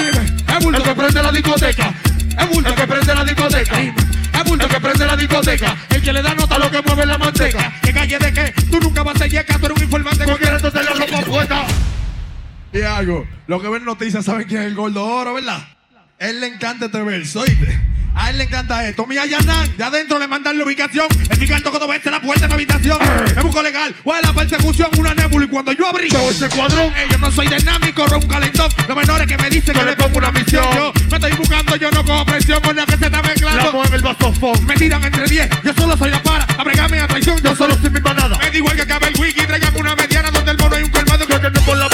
Es 0.57 0.65
bulto 0.65 0.79
El 0.79 0.85
que 0.85 0.95
prende 0.95 1.23
la 1.25 1.33
discoteca. 1.33 1.95
Es 2.39 2.49
bulto 2.51 2.71
El 2.71 2.75
que 2.77 2.87
prende 2.87 3.15
la 3.17 3.25
discoteca. 3.25 3.81
Es 3.81 4.45
bulto 4.45 4.67
El 4.67 4.71
que 4.73 4.81
prende 4.81 5.07
la 5.07 5.17
discoteca. 5.17 5.77
El 5.91 6.03
que 6.03 6.13
le 6.13 6.23
da 6.23 6.35
nota 6.35 6.55
a 6.55 6.59
lo 6.61 6.71
que 6.71 6.81
mueve 6.83 7.07
la 7.07 7.19
manteca. 7.19 7.73
¿Qué 7.83 7.93
calle 7.93 8.19
de 8.21 8.33
qué? 8.33 8.55
Algo, 12.99 13.27
lo 13.47 13.61
que 13.61 13.69
ven 13.69 13.85
noticias 13.85 14.25
saben 14.25 14.47
quién 14.49 14.63
es 14.63 14.67
el 14.69 14.75
gordo 14.75 15.05
oro, 15.05 15.35
¿verdad? 15.35 15.61
Él 16.19 16.41
le 16.41 16.49
encanta 16.49 16.87
este 16.87 17.01
verso, 17.03 17.41
¿oíste? 17.41 17.81
A 18.15 18.31
él 18.31 18.39
le 18.39 18.45
encanta 18.45 18.89
esto. 18.89 19.07
Mira, 19.07 19.25
Yanan, 19.27 19.77
de 19.77 19.85
adentro 19.85 20.19
le 20.19 20.27
mandan 20.27 20.59
la 20.59 20.65
ubicación. 20.65 21.07
El 21.31 21.39
gigante 21.39 21.69
cuando 21.71 21.87
vence 21.87 22.11
la 22.11 22.21
puerta 22.21 22.43
de 22.43 22.49
mi 22.49 22.55
habitación. 22.55 22.99
Me 23.37 23.43
busco 23.43 23.63
legal, 23.63 23.95
o 24.03 24.17
es 24.17 24.27
la 24.27 24.33
persecución, 24.33 24.89
una 24.99 25.15
nébula. 25.15 25.45
Y 25.45 25.49
cuando 25.49 25.71
yo 25.71 25.87
abrí 25.87 26.09
Todo 26.09 26.29
ese 26.29 26.49
cuadrón. 26.49 26.93
Eh, 26.97 27.07
yo 27.13 27.19
no 27.19 27.31
soy 27.31 27.47
dinámico, 27.47 28.05
ron 28.09 28.21
un 28.25 28.29
calentón. 28.29 28.69
Los 28.89 28.97
menores 28.97 29.29
que 29.29 29.37
me 29.39 29.49
dicen 29.49 29.73
que 29.73 29.85
le 29.85 29.95
pongo 29.95 30.19
una 30.19 30.33
misión. 30.33 30.65
Yo 30.75 30.93
me 31.09 31.17
estoy 31.17 31.33
buscando, 31.37 31.77
yo 31.77 31.91
no 31.93 32.05
cojo 32.05 32.27
presión 32.27 32.61
con 32.61 32.75
la 32.75 32.85
que 32.87 32.97
se 32.97 33.05
está 33.05 33.23
La 33.23 33.23
mezclando. 33.23 33.73
mueve 33.73 33.97
el 33.97 34.03
vasofón. 34.03 34.67
Me 34.67 34.75
tiran 34.75 35.05
entre 35.05 35.25
10, 35.29 35.51
yo 35.63 35.73
solo 35.75 35.97
soy 35.97 36.11
la 36.11 36.21
para. 36.21 36.45
Abregame 36.59 36.99
a 36.99 37.07
traición, 37.07 37.41
Yo 37.41 37.55
solo 37.55 37.77
soy 37.79 37.91
mi 37.91 38.01
manada. 38.01 38.37
Me 38.39 38.51
da 38.51 38.57
igual 38.57 38.75
que 38.75 38.83
acabe 38.83 39.09
el 39.09 39.21
wiki, 39.21 39.47
traigan 39.47 39.77
una 39.77 39.95
mediana 39.95 40.33
donde 40.33 40.51
el 40.51 40.59
mono 40.59 40.75
hay 40.75 40.83
un 40.83 40.91
colmado 40.91 41.25
que 41.25 41.39
Que 41.39 41.51
no 41.53 41.61
por 41.61 41.77
la 41.77 41.89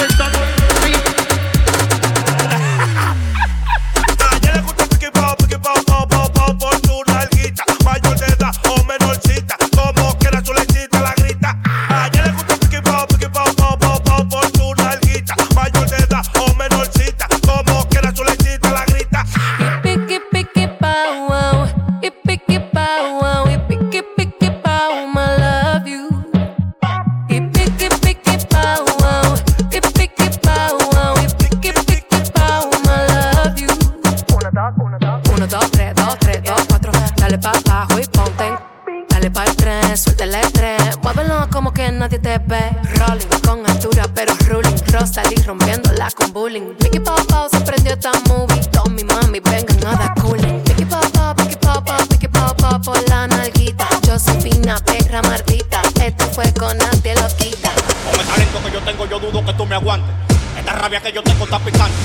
nadie 42.04 42.18
te 42.18 42.38
ve. 42.46 42.70
Rolling 42.98 43.40
con 43.46 43.70
altura, 43.70 44.04
pero 44.14 44.34
ruling. 44.48 44.76
Rosalí 44.92 45.36
rompiéndola 45.46 46.08
con 46.10 46.32
bullying. 46.32 46.74
Picky 46.78 47.00
Pau 47.00 47.48
se 47.50 47.60
prendió 47.60 47.94
esta 47.94 48.12
movie. 48.28 48.60
Tommy, 48.72 49.04
mami, 49.04 49.40
vengan 49.40 49.86
a 49.86 49.96
dar 49.96 50.14
cooling. 50.20 50.60
Picky 50.64 50.84
Pau, 50.84 51.00
Picky 51.36 51.56
Pau, 51.56 51.82
Picky 52.08 52.28
Pau 52.28 52.82
por 52.82 53.08
la 53.08 53.26
nalguita. 53.26 53.88
Josefina, 54.06 54.76
perra 54.84 55.22
martita. 55.22 55.80
Esto 56.04 56.26
fue 56.26 56.52
con 56.52 56.76
nadie 56.76 57.14
lo 57.14 57.26
quita. 57.38 57.70
Con 58.10 58.20
el 58.20 58.26
talento 58.26 58.58
que 58.64 58.70
yo 58.72 58.80
tengo, 58.80 59.06
yo 59.06 59.18
dudo 59.18 59.44
que 59.44 59.54
tú 59.54 59.64
me 59.64 59.76
aguantes. 59.76 60.14
Esta 60.58 60.72
rabia 60.72 61.00
que 61.00 61.12
yo 61.12 61.22
tengo 61.22 61.44
está 61.44 61.58
picante. 61.58 61.96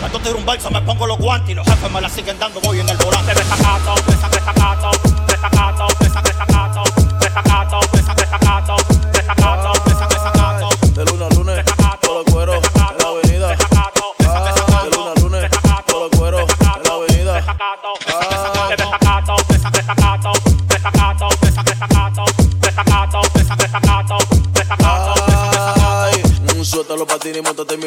Cuando 0.00 0.20
tiro 0.20 0.36
un 0.36 0.44
verso, 0.44 0.70
me 0.70 0.82
pongo 0.82 1.06
los 1.06 1.18
guantes 1.18 1.50
y 1.50 1.54
los 1.54 1.66
jefes 1.66 1.90
me 1.90 2.00
la 2.02 2.10
siguen 2.10 2.38
dando. 2.38 2.60
Voy 2.60 2.80
en 2.80 2.88
el 2.90 2.96
volante. 2.98 3.32
Desacato, 3.32 3.94
desacato, 3.94 4.12
desacato, 4.12 4.15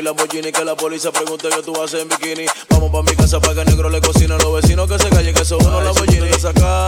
Lamborghini 0.10 0.52
Que 0.52 0.66
la 0.66 0.76
policía 0.76 1.12
pregunte 1.12 1.50
que 1.50 1.62
tú 1.62 1.80
haces 1.82 2.02
en 2.02 2.10
bikini. 2.10 2.46
Vamos 2.70 2.90
pa' 2.92 3.04
mi 3.04 3.16
casa 3.16 3.40
pa' 3.40 3.54
que 3.54 3.62
el 3.62 3.68
negro 3.68 3.90
le 3.90 4.02
cocine 4.02 4.34
a 4.34 4.38
los 4.38 4.54
vecinos 4.54 4.90
Que 4.90 4.98
se 4.98 5.10
callen 5.10 5.36
que 5.36 5.46
son 5.46 5.64
unos 5.64 5.84
Lamborghini. 5.84 6.28
Desacata, 6.30 6.79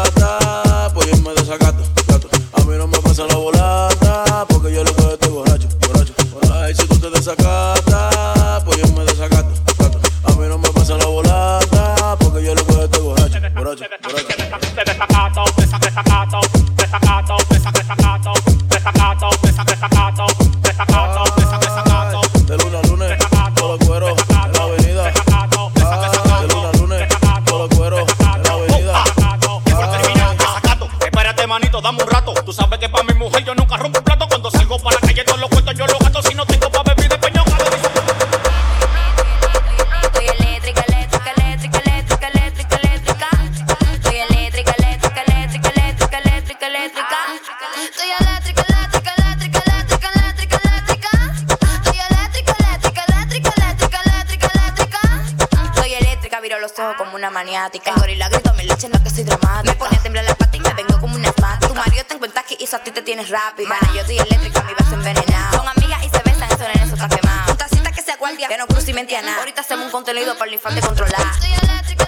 viro 56.51 56.59
los 56.59 56.77
ojos 56.79 56.95
como 56.97 57.15
una 57.15 57.29
maniática. 57.29 57.91
En 57.91 57.95
gorila 57.95 58.27
grito, 58.27 58.53
me 58.55 58.65
leche 58.65 58.89
no 58.89 59.01
que 59.01 59.09
soy 59.09 59.23
dramática. 59.23 59.63
Me 59.63 59.73
pone 59.75 59.95
a 59.95 60.03
temblar 60.03 60.25
la 60.25 60.35
pata 60.35 60.57
y 60.57 60.59
me 60.59 60.73
vengo 60.73 60.99
como 60.99 61.15
una 61.15 61.29
asmática. 61.29 61.67
Tu 61.67 61.75
marido 61.75 62.03
te 62.05 62.13
encuentra 62.15 62.43
que 62.43 62.57
hizo 62.59 62.75
a 62.75 62.79
ti 62.79 62.91
te 62.91 63.01
tienes 63.01 63.29
rápido. 63.29 63.69
Mana, 63.69 63.89
yo 63.95 64.03
soy 64.03 64.17
eléctrica, 64.17 64.61
mi 64.63 64.73
vaso 64.73 64.95
envenenado. 64.95 65.57
Son 65.57 65.67
amigas 65.67 66.03
y 66.03 66.09
se 66.09 66.21
besan, 66.23 66.51
eso 66.51 66.65
en 66.65 66.81
eso 66.81 66.95
está 66.95 67.07
quemado. 67.07 67.51
Un 67.51 67.57
tacita 67.57 67.91
que 67.91 68.01
sea 68.01 68.17
guardia, 68.17 68.49
que 68.49 68.57
no 68.57 68.67
cruce 68.67 68.91
y 68.91 68.93
mente 68.93 69.15
a 69.15 69.21
nada. 69.21 69.37
Ahorita 69.37 69.61
hacemos 69.61 69.85
un 69.85 69.91
contenido 69.91 70.37
para 70.37 70.49
el 70.49 70.55
infante 70.55 70.81
controlar. 70.81 71.21
Eléctrica, 71.63 72.05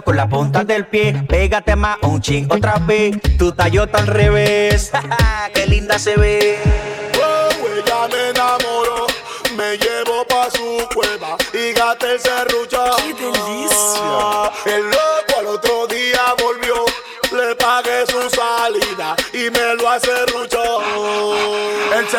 Con 0.00 0.16
la 0.16 0.26
punta 0.26 0.64
del 0.64 0.86
pie. 0.86 1.22
Pégate 1.28 1.76
más 1.76 1.98
un 2.00 2.18
ching 2.22 2.50
otra 2.50 2.78
vez. 2.78 3.20
Tu 3.36 3.52
tallota 3.52 3.98
al 3.98 4.06
revés. 4.06 4.90
Qué 5.54 5.66
linda 5.66 5.98
se 5.98 6.16
ve. 6.16 6.58
Oh, 7.22 7.50
ella 7.76 8.08
me 8.10 8.30
enamoró, 8.30 9.06
me 9.54 9.76
llevó 9.76 10.24
pa' 10.26 10.48
su 10.50 10.88
cueva 10.94 11.36
y 11.52 11.74
gaté 11.74 12.14
el 12.14 12.20
serrucho. 12.20 12.82
¡Qué 12.96 13.12
delicia! 13.12 14.50
El 14.64 14.84
loco 14.84 15.40
al 15.40 15.46
otro 15.48 15.86
día 15.88 16.34
volvió, 16.42 16.86
le 17.30 17.54
pagué 17.56 18.06
su 18.06 18.30
salida 18.30 19.14
y 19.34 19.50
me 19.50 19.74
lo 19.76 19.90
acerruchó. 19.90 20.80
El 20.80 21.11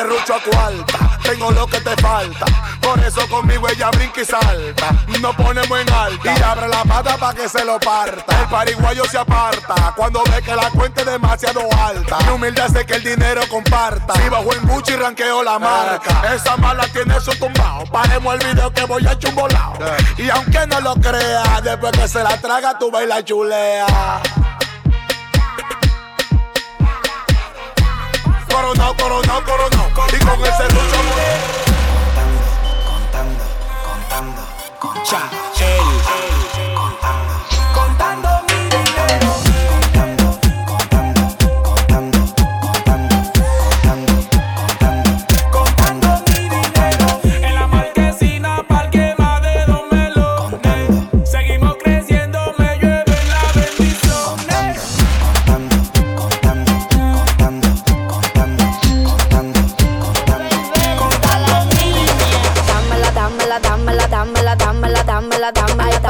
serrucho 0.03 0.35
cuarta, 0.49 1.19
tengo 1.23 1.51
lo 1.51 1.65
que 1.67 1.79
te 1.79 1.95
falta. 2.01 2.45
Por 2.81 2.99
eso 2.99 3.27
conmigo 3.29 3.67
ella 3.69 3.89
brinca 3.91 4.21
y 4.21 4.25
salta. 4.25 4.91
Nos 5.21 5.35
ponemos 5.35 5.79
en 5.79 5.89
alta 5.93 6.37
y 6.37 6.41
abre 6.41 6.67
la 6.67 6.83
pata 6.83 7.17
pa' 7.17 7.33
que 7.33 7.47
se 7.47 7.63
lo 7.63 7.79
parta. 7.79 8.41
El 8.41 8.47
pariguayo 8.49 9.05
se 9.05 9.17
aparta 9.17 9.93
cuando 9.95 10.21
ve 10.25 10.41
que 10.41 10.55
la 10.55 10.69
cuenta 10.71 11.01
es 11.01 11.07
demasiado 11.07 11.61
alta. 11.79 12.17
Mi 12.25 12.29
humildad 12.33 12.65
hace 12.65 12.85
que 12.85 12.95
el 12.95 13.03
dinero 13.03 13.41
comparta. 13.49 14.13
Si 14.15 14.29
bajo 14.29 14.53
en 14.53 14.67
Gucci 14.67 14.95
ranqueo 14.95 15.43
la 15.43 15.57
marca. 15.59 16.33
Esa 16.33 16.57
mala 16.57 16.85
tiene 16.89 17.19
su 17.21 17.31
tumbao. 17.37 17.85
Paremos 17.85 18.33
el 18.35 18.53
video 18.53 18.71
que 18.73 18.83
voy 18.85 19.07
a 19.07 19.17
chumbolao. 19.17 19.73
Y 20.17 20.29
aunque 20.29 20.67
no 20.67 20.81
lo 20.81 20.95
crea, 20.95 21.61
después 21.61 21.93
que 21.93 22.07
se 22.07 22.21
la 22.21 22.35
traga, 22.41 22.77
tú 22.77 22.91
baila 22.91 23.23
chulea. 23.23 23.85
coronado, 28.53 28.95
coronado, 28.95 29.43
coronado. 29.43 29.89
Y 30.13 30.19
con 30.19 30.45
ese 30.45 30.63
rucho 30.69 30.99
Contando, 32.05 32.45
contando, 32.87 33.43
contando, 33.83 34.41
contando. 34.79 35.33
Cha. 35.53 36.42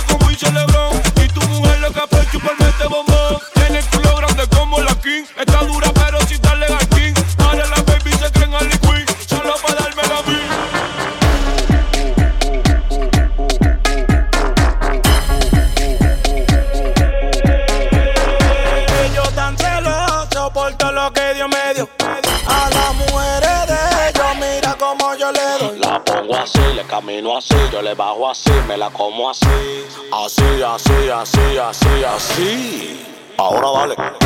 Baila 0.00 0.06
como 0.06 0.30
hizo 0.30 0.50
Lebron. 0.50 1.02
Y 1.16 1.28
tu 1.28 1.40
mujer 1.48 1.80
loca 1.80 2.06
por 2.06 2.30
chuparme 2.30 2.68
este 2.68 2.86
bombón. 2.86 3.38
Tiene 3.54 3.78
el 3.78 3.84
culo 3.86 4.16
grande 4.16 4.46
como 4.48 4.78
la 4.80 4.94
King. 4.96 5.24
Está 5.36 5.64
dura, 5.64 5.90
pero 5.92 6.20
si 6.26 6.36
dale 6.38 6.66
al 6.66 6.88
King. 6.88 7.14
Ahora 7.38 7.66
la 7.66 7.82
baby 7.82 8.12
se 8.12 8.30
creen 8.32 8.54
al 8.54 8.68
Queen. 8.80 9.06
Solo 9.28 9.54
para 9.62 9.74
darme 9.74 10.02
la 10.02 10.22
vida. 10.22 10.56
Yo 19.14 19.22
tan 19.34 19.56
celoso 19.56 20.50
por 20.52 20.74
todo 20.74 20.92
lo 20.92 21.12
que 21.12 21.34
Dios 21.34 21.48
me 21.48 21.74
dio. 21.74 21.88
A 22.46 22.70
las 22.70 22.94
mujeres 22.94 23.66
de 23.66 24.08
ellos, 24.08 24.36
mira 24.36 24.76
como 24.78 25.14
yo 25.14 25.30
le 25.32 25.58
doy. 25.58 25.78
La 25.78 26.02
pongo 26.04 26.36
así, 26.36 26.60
le 26.74 26.84
camino 26.84 27.36
así, 27.36 27.54
yo 27.72 27.82
le 27.82 27.94
bajo 27.94 28.30
así, 28.30 28.50
me 28.66 28.76
la 28.76 28.90
cobro 28.90 29.09
alcoholic. 33.80 34.20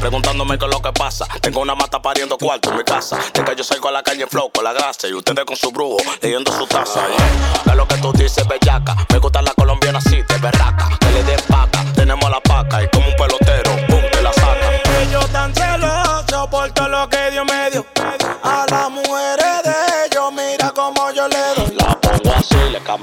preguntándome 0.00 0.58
qué 0.58 0.64
es 0.64 0.70
lo 0.70 0.80
que 0.80 0.92
pasa. 0.92 1.26
Tengo 1.42 1.60
una 1.60 1.74
mata 1.74 2.00
pariendo 2.00 2.38
cuarto 2.38 2.70
en 2.70 2.78
mi 2.78 2.84
casa. 2.84 3.18
De 3.34 3.44
que 3.44 3.54
yo 3.54 3.62
salgo 3.62 3.88
a 3.88 3.92
la 3.92 4.02
calle 4.02 4.26
flow 4.26 4.50
con 4.50 4.64
la 4.64 4.72
grasa 4.72 5.06
y 5.06 5.12
ustedes 5.12 5.44
con 5.44 5.54
su 5.54 5.70
brujo 5.70 5.98
leyendo 6.22 6.50
su 6.50 6.66
taza. 6.66 7.06
Yeah. 7.06 7.72
Es 7.72 7.76
lo 7.76 7.86
que 7.86 7.96
tú 7.98 8.12
dices, 8.12 8.48
bellaca? 8.48 8.96
Me 9.12 9.18
gusta 9.18 9.42
la 9.42 9.52
colombiana 9.52 9.98
así 9.98 10.17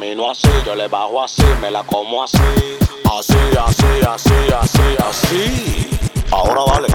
camino 0.05 0.29
así, 0.29 0.47
yo 0.65 0.75
le 0.75 0.87
bajo 0.87 1.23
así, 1.23 1.43
me 1.61 1.71
la 1.71 1.83
como 1.83 2.23
así. 2.23 2.37
Así, 3.17 3.35
así, 3.59 3.85
así, 4.07 4.33
así, 4.59 4.81
así. 4.99 5.89
Ahora 6.31 6.61
vale. 6.67 6.87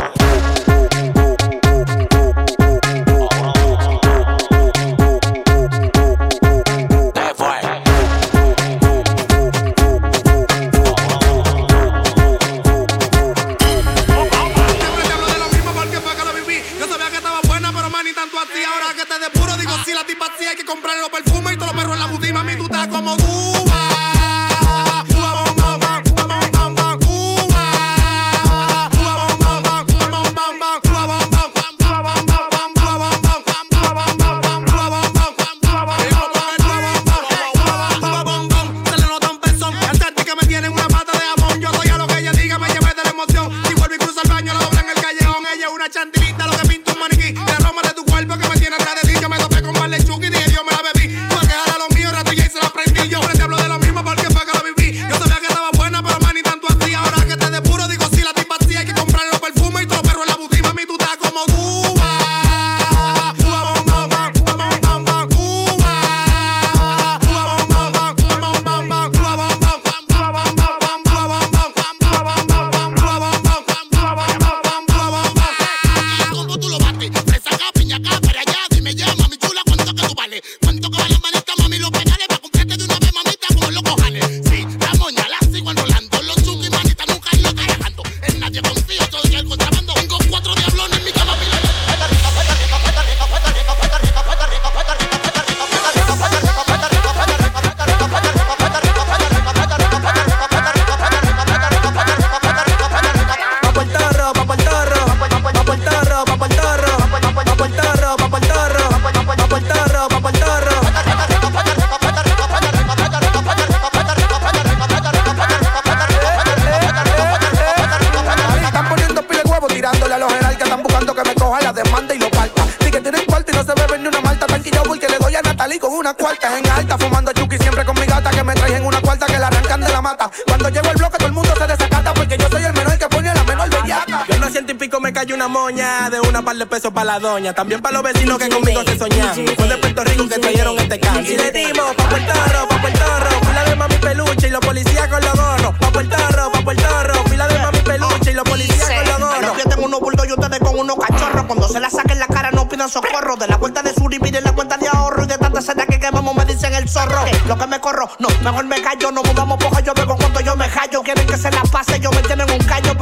una 135.40 135.48
moña 135.48 136.11
de 136.11 136.20
una 136.20 136.42
par 136.42 136.55
de 136.55 136.66
pesos 136.66 136.92
para 136.92 137.12
la 137.14 137.18
doña. 137.18 137.55
También 137.55 137.81
para 137.81 137.94
los 137.94 138.03
vecinos 138.03 138.37
que 138.37 138.50
conmigo 138.50 138.83
se 138.85 138.98
soñaron. 138.98 139.46
Después 139.46 139.70
de 139.70 139.76
Puerto 139.79 140.05
Rico 140.05 140.29
que 140.29 140.38
trajeron 140.38 140.79
este 140.79 141.00
canto. 141.00 141.20
Y 141.20 141.35
le 141.35 141.50
dimos 141.50 141.94
pa' 141.96 142.09
Puerto 142.11 142.33
Rico, 142.44 142.68
pa' 142.68 142.81
Puerto 142.83 143.18
Rico. 143.20 143.46
Fila 143.46 143.64
de 143.64 143.74
mami 143.74 143.94
peluche 143.94 144.48
y 144.48 144.50
los 144.50 144.61
policías 144.61 145.09
con 145.09 145.24
los 145.24 145.33
gorros. 145.33 145.74
Pa' 145.79 145.90
Puerto 145.92 146.16
Rico, 146.29 146.53
pa' 146.53 146.61
Puerto 146.61 147.03
Rico. 147.05 147.24
Fila 147.31 147.48
de 147.48 147.59
mami 147.59 147.79
peluche 147.79 148.31
y 148.33 148.35
los 148.35 148.44
policías 148.44 148.90
con 148.90 149.09
los 149.09 149.18
gorros. 149.18 149.57
Yo 149.57 149.70
tengo 149.70 149.87
unos 149.87 150.00
bultos 150.00 150.29
y 150.29 150.33
ustedes 150.33 150.59
con 150.59 150.79
unos 150.79 150.96
cachorros. 150.98 151.44
Cuando 151.46 151.68
se 151.68 151.81
la 151.81 151.88
saquen 151.88 152.18
la 152.18 152.26
cara 152.26 152.50
no 152.50 152.68
pidan 152.68 152.90
socorro. 152.90 153.37
De 153.37 153.48
la 153.48 153.57
cuenta 153.57 153.83
de 153.83 153.94
Suri 153.94 154.18
piden 154.18 154.44
la 154.44 154.53
cuenta 154.53 154.76
de 154.76 154.88
ahorro. 154.88 155.24
Y 155.24 155.26
de 155.26 155.38
tantas 155.38 155.64
seda 155.64 155.87
que 155.87 155.98
quemamos 155.98 156.35
me 156.35 156.44
dicen 156.44 156.74
el 156.74 156.87
zorro. 156.87 157.24
Lo 157.46 157.57
que 157.57 157.66
me 157.66 157.81
corro, 157.81 158.11
no, 158.18 158.29
mejor 158.42 158.66
me 158.66 158.83
callo. 158.83 159.11
No 159.11 159.22
mudamos 159.22 159.57
poja, 159.57 159.81
yo 159.81 159.94
veo 159.94 160.07
cuando 160.07 160.40
yo 160.40 160.55
me 160.55 160.68
hallo. 160.68 161.03
Quieren 161.03 161.26
que 161.26 161.38
se 161.38 161.50
la 161.50 161.62
pase, 161.62 161.98
yo 161.98 162.11
me 162.11 162.20
tienen 162.24 162.50
un 162.50 162.59
callo. 162.59 162.94